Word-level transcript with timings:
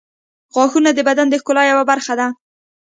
•غاښونه 0.53 0.89
د 0.93 0.99
بدن 1.09 1.27
د 1.29 1.35
ښکلا 1.41 1.63
یوه 1.71 1.83
برخه 1.91 2.13
ده. 2.19 2.27